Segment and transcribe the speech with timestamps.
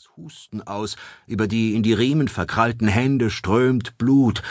[0.00, 4.42] furchtbares Husten aus, über die in die Riemen verkrallten Hände strömt Blut,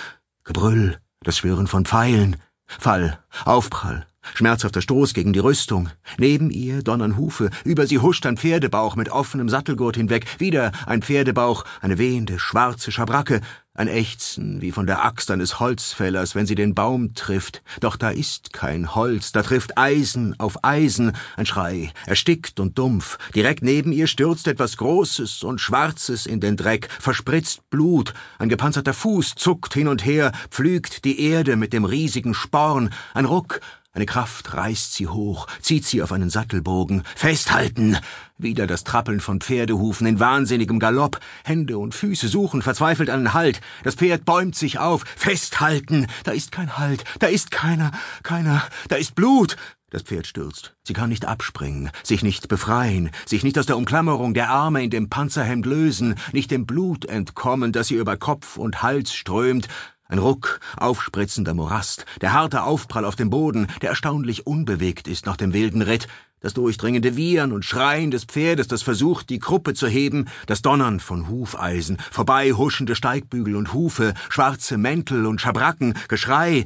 [0.43, 5.89] Gebrüll, das Schwören von Pfeilen, Fall, Aufprall, schmerzhafter Stoß gegen die Rüstung.
[6.17, 11.01] Neben ihr donnern Hufe, über sie huscht ein Pferdebauch mit offenem Sattelgurt hinweg, wieder ein
[11.01, 13.41] Pferdebauch, eine wehende, schwarze Schabracke,
[13.79, 17.63] ein Ächzen wie von der Axt eines Holzfällers, wenn sie den Baum trifft.
[17.79, 23.17] Doch da ist kein Holz, da trifft Eisen auf Eisen, ein Schrei, erstickt und dumpf.
[23.33, 28.93] Direkt neben ihr stürzt etwas Großes und Schwarzes in den Dreck, verspritzt Blut, ein gepanzerter
[28.93, 33.61] Fuß zuckt hin und her, pflügt die Erde mit dem riesigen Sporn, ein Ruck,
[33.91, 37.03] eine Kraft reißt sie hoch, zieht sie auf einen Sattelbogen.
[37.15, 37.97] Festhalten!
[38.37, 41.19] Wieder das Trappeln von Pferdehufen in wahnsinnigem Galopp.
[41.43, 43.59] Hände und Füße suchen verzweifelt einen Halt.
[43.83, 45.03] Das Pferd bäumt sich auf.
[45.15, 46.07] Festhalten!
[46.23, 47.03] Da ist kein Halt.
[47.19, 47.91] Da ist keiner.
[48.23, 48.63] Keiner.
[48.87, 49.55] Da ist Blut.
[49.89, 50.75] Das Pferd stürzt.
[50.83, 54.91] Sie kann nicht abspringen, sich nicht befreien, sich nicht aus der Umklammerung der Arme in
[54.91, 59.67] dem Panzerhemd lösen, nicht dem Blut entkommen, das ihr über Kopf und Hals strömt.
[60.05, 65.37] Ein Ruck, aufspritzender Morast, der harte Aufprall auf dem Boden, der erstaunlich unbewegt ist nach
[65.37, 66.07] dem wilden Ritt,
[66.39, 70.99] das durchdringende Wiehern und Schreien des Pferdes, das versucht, die Kruppe zu heben, das Donnern
[70.99, 76.65] von Hufeisen, vorbei huschende Steigbügel und Hufe, schwarze Mäntel und Schabracken, Geschrei,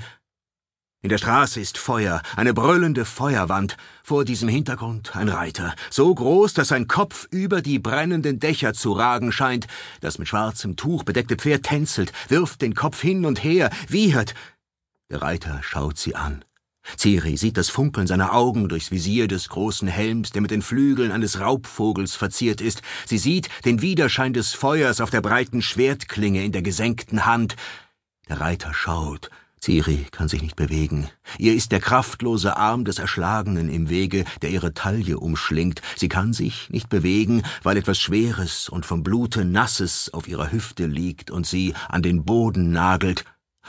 [1.03, 3.75] in der Straße ist Feuer, eine brüllende Feuerwand.
[4.03, 8.94] Vor diesem Hintergrund ein Reiter, so groß, dass sein Kopf über die brennenden Dächer zu
[8.94, 9.67] ragen scheint.
[9.99, 14.33] Das mit schwarzem Tuch bedeckte Pferd tänzelt, wirft den Kopf hin und her, wiehert.
[15.11, 16.45] Der Reiter schaut sie an.
[16.97, 21.11] Ciri sieht das Funkeln seiner Augen durchs Visier des großen Helms, der mit den Flügeln
[21.11, 22.81] eines Raubvogels verziert ist.
[23.05, 27.55] Sie sieht den Widerschein des Feuers auf der breiten Schwertklinge in der gesenkten Hand.
[28.29, 29.29] Der Reiter schaut,
[29.63, 31.09] Ciri kann sich nicht bewegen.
[31.37, 35.81] Ihr ist der kraftlose Arm des Erschlagenen im Wege, der ihre Taille umschlingt.
[35.95, 40.85] Sie kann sich nicht bewegen, weil etwas Schweres und vom Blute Nasses auf ihrer Hüfte
[40.85, 43.23] liegt und sie an den Boden nagelt.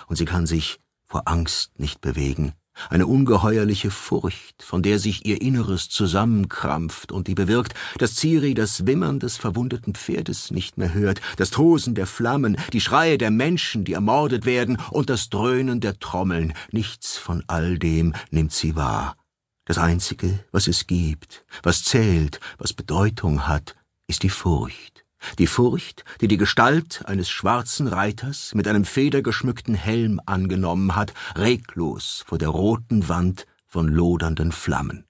[0.08, 2.54] Und sie kann sich vor Angst nicht bewegen.
[2.90, 8.86] Eine ungeheuerliche Furcht, von der sich ihr Inneres zusammenkrampft und die bewirkt, dass Ciri das
[8.86, 13.84] Wimmern des verwundeten Pferdes nicht mehr hört, das Tosen der Flammen, die Schreie der Menschen,
[13.84, 16.52] die ermordet werden, und das Dröhnen der Trommeln.
[16.72, 19.16] Nichts von all dem nimmt sie wahr.
[19.64, 25.03] Das Einzige, was es gibt, was zählt, was Bedeutung hat, ist die Furcht.
[25.38, 32.24] Die Furcht, die die Gestalt eines schwarzen Reiters mit einem federgeschmückten Helm angenommen hat, reglos
[32.26, 35.06] vor der roten Wand von lodernden Flammen.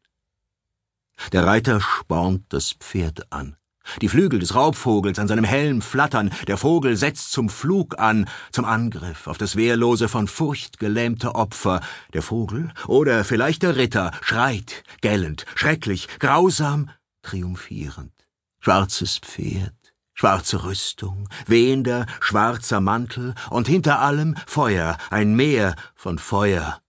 [1.32, 3.56] Der Reiter spornt das Pferd an.
[4.00, 8.64] Die Flügel des Raubvogels an seinem Helm flattern, der Vogel setzt zum Flug an, zum
[8.64, 11.80] Angriff auf das wehrlose, von Furcht gelähmte Opfer.
[12.14, 16.88] Der Vogel oder vielleicht der Ritter schreit, gellend, schrecklich, grausam,
[17.22, 18.12] triumphierend.
[18.58, 19.83] Schwarzes Pferd,
[20.14, 26.80] Schwarze Rüstung, wehender, schwarzer Mantel und hinter allem Feuer, ein Meer von Feuer.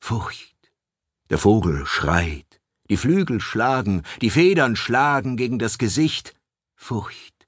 [0.00, 0.56] Furcht.
[1.28, 6.34] Der Vogel schreit, die Flügel schlagen, die Federn schlagen gegen das Gesicht.
[6.74, 7.46] Furcht.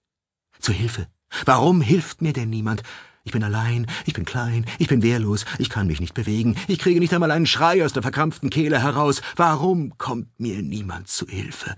[0.61, 1.09] Zu Hilfe.
[1.47, 2.83] Warum hilft mir denn niemand?
[3.25, 6.79] Ich bin allein, ich bin klein, ich bin wehrlos, ich kann mich nicht bewegen, ich
[6.79, 9.23] kriege nicht einmal einen Schrei aus der verkrampften Kehle heraus.
[9.37, 11.77] Warum kommt mir niemand zu Hilfe?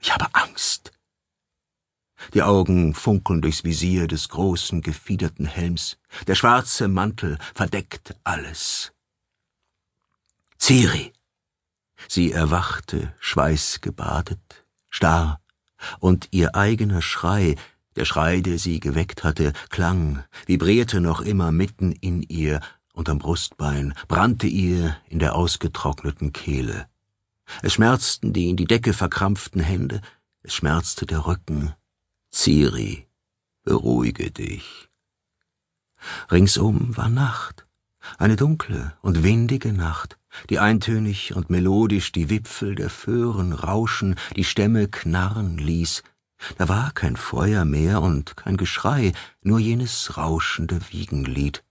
[0.00, 0.92] Ich habe Angst.
[2.34, 5.98] Die Augen funkeln durchs Visier des großen, gefiederten Helms.
[6.26, 8.92] Der schwarze Mantel verdeckt alles.
[10.58, 11.12] Ciri!
[12.08, 15.40] Sie erwachte, schweißgebadet, starr,
[15.98, 17.56] und ihr eigener Schrei,
[17.96, 22.60] der Schrei, der sie geweckt hatte, klang, vibrierte noch immer mitten in ihr,
[22.92, 26.86] unterm Brustbein, brannte ihr in der ausgetrockneten Kehle.
[27.62, 30.00] Es schmerzten die in die Decke verkrampften Hände,
[30.42, 31.74] es schmerzte der Rücken,
[32.34, 33.06] Ciri,
[33.62, 34.88] beruhige dich.
[36.30, 37.66] Ringsum war Nacht,
[38.18, 44.44] eine dunkle und windige Nacht, die eintönig und melodisch die Wipfel der Föhren rauschen, die
[44.44, 46.02] Stämme knarren ließ.
[46.56, 49.12] Da war kein Feuer mehr und kein Geschrei,
[49.42, 51.62] nur jenes rauschende Wiegenlied.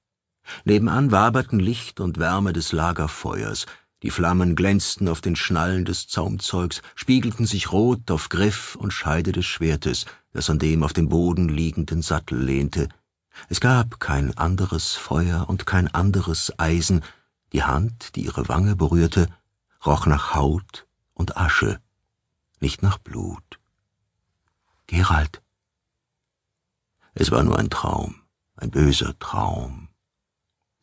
[0.63, 3.65] Nebenan waberten Licht und Wärme des Lagerfeuers,
[4.03, 9.31] die Flammen glänzten auf den Schnallen des Zaumzeugs, spiegelten sich rot auf Griff und Scheide
[9.31, 12.89] des Schwertes, das an dem auf dem Boden liegenden Sattel lehnte.
[13.49, 17.03] Es gab kein anderes Feuer und kein anderes Eisen.
[17.53, 19.27] Die Hand, die ihre Wange berührte,
[19.85, 21.81] roch nach Haut und Asche,
[22.59, 23.59] nicht nach Blut.
[24.87, 25.41] Gerald.
[27.13, 28.21] Es war nur ein Traum,
[28.55, 29.89] ein böser Traum.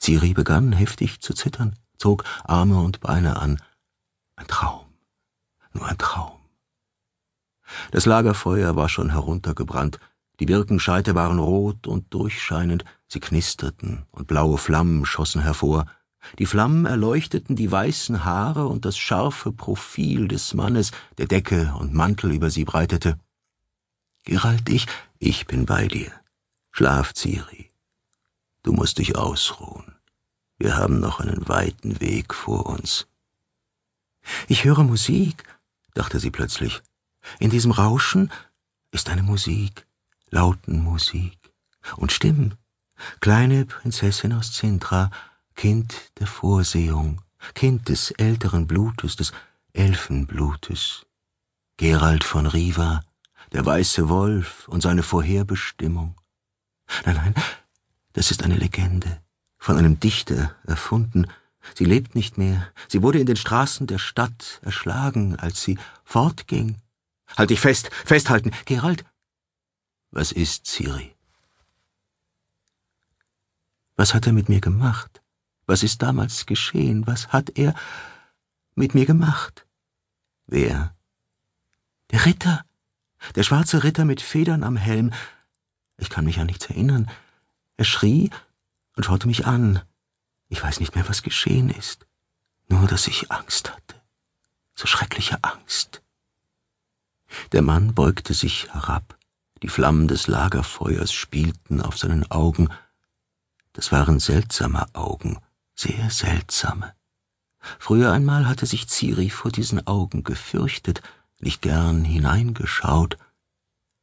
[0.01, 3.63] Ciri begann heftig zu zittern, zog Arme und Beine an.
[4.37, 4.87] Ein Traum,
[5.73, 6.38] nur ein Traum.
[7.91, 9.99] Das Lagerfeuer war schon heruntergebrannt,
[10.41, 15.87] die Birkenscheite waren rot und durchscheinend, sie knisterten und blaue Flammen schossen hervor.
[16.39, 21.95] Die Flammen erleuchteten die weißen Haare und das scharfe Profil des Mannes, der Decke und
[21.95, 23.19] Mantel über sie breitete.
[24.25, 24.87] Gerald, ich,
[25.19, 26.13] ich bin bei dir.
[26.71, 27.71] Schlaf, Ciri.
[28.63, 29.95] Du musst dich ausruhen.
[30.59, 33.09] Wir haben noch einen weiten Weg vor uns.
[34.49, 35.45] Ich höre Musik,
[35.95, 36.83] dachte sie plötzlich.
[37.39, 38.31] In diesem Rauschen
[38.91, 39.87] ist eine Musik,
[40.31, 41.39] Lautenmusik
[41.97, 42.55] und Stimmen.
[43.21, 45.11] Kleine Prinzessin aus Zintra,
[45.55, 47.23] Kind der Vorsehung,
[47.55, 49.33] Kind des älteren Blutes, des
[49.73, 51.07] Elfenblutes.
[51.77, 53.03] Gerald von Riva,
[53.53, 56.17] der weiße Wolf und seine Vorherbestimmung.
[57.05, 57.35] Nein, nein,
[58.15, 59.21] das ist eine Legende,
[59.59, 61.27] von einem Dichter erfunden.
[61.75, 66.77] Sie lebt nicht mehr, sie wurde in den Straßen der Stadt erschlagen, als sie fortging.
[67.37, 69.05] Halt dich fest, festhalten, Gerald.
[70.11, 71.15] Was ist Ciri?
[73.97, 75.23] Was hat er mit mir gemacht?
[75.67, 77.07] Was ist damals geschehen?
[77.07, 77.75] Was hat er
[78.75, 79.67] mit mir gemacht?
[80.47, 80.95] Wer?
[82.11, 82.65] Der Ritter.
[83.35, 85.13] Der schwarze Ritter mit Federn am Helm.
[85.99, 87.11] Ich kann mich an nichts erinnern.
[87.77, 88.31] Er schrie
[88.97, 89.83] und schaute mich an.
[90.49, 92.07] Ich weiß nicht mehr, was geschehen ist.
[92.69, 94.01] Nur, dass ich Angst hatte.
[94.75, 96.03] So schreckliche Angst.
[97.53, 99.19] Der Mann beugte sich herab.
[99.63, 102.69] Die Flammen des Lagerfeuers spielten auf seinen Augen.
[103.73, 105.39] Das waren seltsame Augen,
[105.75, 106.95] sehr seltsame.
[107.79, 111.03] Früher einmal hatte sich Ciri vor diesen Augen gefürchtet,
[111.41, 113.19] nicht gern hineingeschaut.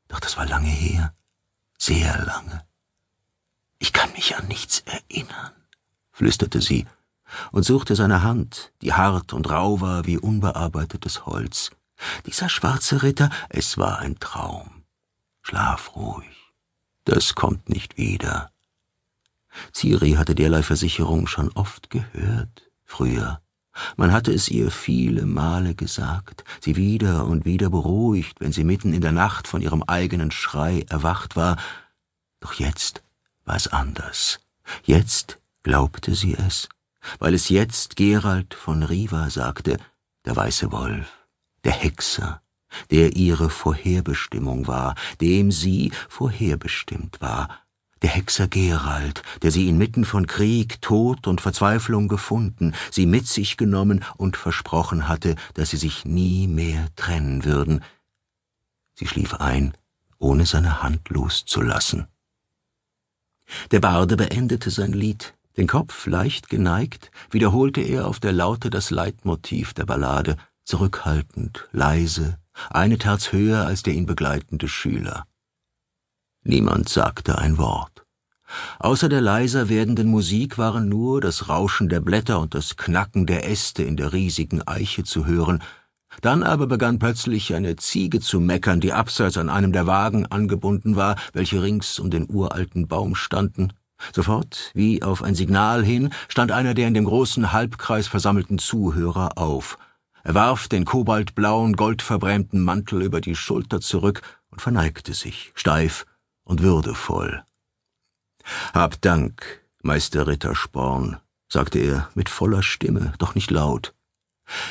[0.07, 1.13] Doch das war lange her,
[1.77, 2.65] sehr lange.
[3.79, 5.51] Ich kann mich an nichts erinnern,
[6.11, 6.85] flüsterte sie
[7.51, 11.71] und suchte seine Hand, die hart und rau war wie unbearbeitetes Holz.
[12.25, 14.83] Dieser schwarze Ritter, es war ein Traum.
[15.41, 16.53] Schlaf ruhig,
[17.03, 18.51] das kommt nicht wieder.
[19.73, 23.41] Ciri hatte derlei Versicherung schon oft gehört, früher.
[23.97, 28.93] Man hatte es ihr viele Male gesagt, sie wieder und wieder beruhigt, wenn sie mitten
[28.93, 31.57] in der Nacht von ihrem eigenen Schrei erwacht war.
[32.39, 33.03] Doch jetzt
[33.43, 34.39] war es anders.
[34.83, 36.69] Jetzt glaubte sie es,
[37.19, 39.77] weil es jetzt Gerald von Riva sagte,
[40.25, 41.11] der weiße Wolf,
[41.65, 42.41] der Hexer,
[42.91, 47.49] der ihre Vorherbestimmung war, dem sie vorherbestimmt war,
[48.01, 53.57] der Hexer Gerald, der sie inmitten von Krieg, Tod und Verzweiflung gefunden, sie mit sich
[53.57, 57.83] genommen und versprochen hatte, dass sie sich nie mehr trennen würden.
[58.93, 59.73] Sie schlief ein,
[60.19, 62.07] ohne seine Hand loszulassen.
[63.71, 65.33] Der Barde beendete sein Lied.
[65.57, 70.35] Den Kopf leicht geneigt, wiederholte er auf der Laute das Leitmotiv der Ballade,
[70.65, 72.37] zurückhaltend, leise,
[72.69, 75.25] eine Terz höher als der ihn begleitende Schüler.
[76.43, 78.03] Niemand sagte ein Wort.
[78.79, 83.49] Außer der leiser werdenden Musik waren nur das Rauschen der Blätter und das Knacken der
[83.49, 85.63] Äste in der riesigen Eiche zu hören,
[86.21, 90.95] dann aber begann plötzlich eine Ziege zu meckern, die abseits an einem der Wagen angebunden
[90.95, 93.73] war, welche rings um den uralten Baum standen.
[94.13, 99.37] Sofort, wie auf ein Signal hin, stand einer der in dem großen Halbkreis versammelten Zuhörer
[99.37, 99.77] auf.
[100.25, 106.07] Er warf den kobaltblauen, goldverbrämten Mantel über die Schulter zurück und verneigte sich, steif
[106.43, 107.43] und würdevoll.
[108.73, 113.93] Hab Dank, Meister Rittersporn, sagte er mit voller Stimme, doch nicht laut.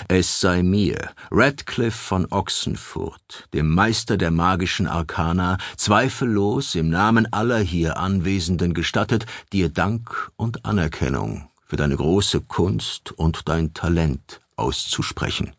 [0.09, 7.61] Es sei mir, Radcliffe von Ochsenfurt, dem Meister der magischen Arkana, zweifellos im Namen aller
[7.61, 15.53] hier Anwesenden gestattet, dir Dank und Anerkennung für deine große Kunst und dein Talent auszusprechen.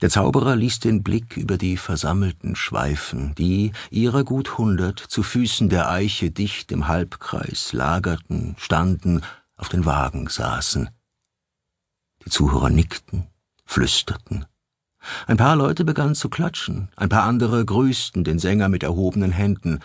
[0.00, 5.68] Der Zauberer ließ den Blick über die Versammelten schweifen, die, ihrer gut hundert, zu Füßen
[5.68, 9.22] der Eiche dicht im Halbkreis lagerten, standen,
[9.56, 10.90] auf den Wagen saßen.
[12.24, 13.26] Die Zuhörer nickten,
[13.64, 14.46] flüsterten.
[15.26, 19.80] Ein paar Leute begannen zu klatschen, ein paar andere grüßten den Sänger mit erhobenen Händen.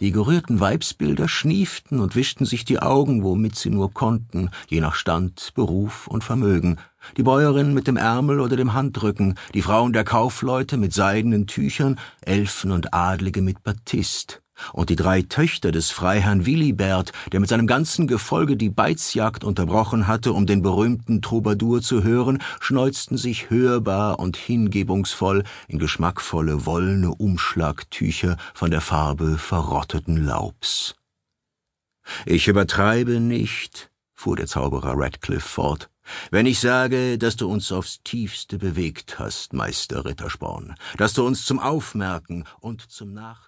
[0.00, 4.94] Die gerührten Weibsbilder schnieften und wischten sich die Augen, womit sie nur konnten, je nach
[4.94, 6.76] Stand, Beruf und Vermögen.
[7.16, 11.98] Die Bäuerin mit dem Ärmel oder dem Handrücken, die Frauen der Kaufleute mit seidenen Tüchern,
[12.20, 17.66] Elfen und Adlige mit Batist und die drei Töchter des Freiherrn Willibert, der mit seinem
[17.66, 24.18] ganzen Gefolge die Beizjagd unterbrochen hatte, um den berühmten Troubadour zu hören, schneuzten sich hörbar
[24.18, 30.94] und hingebungsvoll in geschmackvolle wollene Umschlagtücher von der Farbe verrotteten Laubs.
[32.24, 35.90] Ich übertreibe nicht, fuhr der Zauberer Radcliffe fort,
[36.30, 41.44] Wenn ich sage, dass du uns aufs tiefste bewegt hast, Meister Rittersporn, dass du uns
[41.44, 43.46] zum Aufmerken und zum Nachdenken